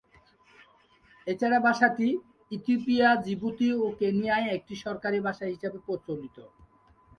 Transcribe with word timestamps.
এছাড়া 1.27 1.59
ভাষাটি 1.59 2.07
Ethiopia, 2.51 3.09
Djibouti 3.25 3.69
ও 3.75 3.95
কেনিয়ায় 3.99 4.47
একটি 4.57 4.73
সরকারী 4.83 5.19
ভাষা 5.27 5.45
হিসেবে 5.45 5.77
প্রচলিত। 5.85 6.37